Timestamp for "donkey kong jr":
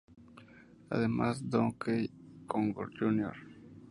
1.47-3.35